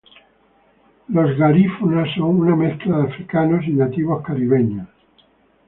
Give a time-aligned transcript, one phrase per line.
[1.09, 4.87] Los garífunas son una mezcla de africanos y nativos caribeños.